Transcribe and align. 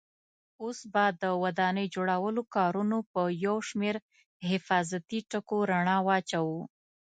اوس 0.63 0.79
به 0.93 1.03
د 1.21 1.23
ودانۍ 1.43 1.85
جوړولو 1.95 2.41
کارونو 2.55 2.97
په 3.13 3.21
یو 3.45 3.55
شمېر 3.69 3.95
حفاظتي 4.49 5.19
ټکو 5.31 5.57
رڼا 5.71 5.97
واچوو. 6.07 6.61